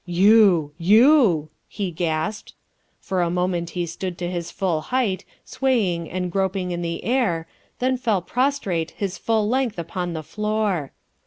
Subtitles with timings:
[0.07, 0.73] "You!
[0.79, 2.55] You!" he gasped.
[2.99, 7.47] For a moment he stood to his full height, swaying and groping in the air,
[7.77, 10.91] then fell prostrate his full length upon the floor.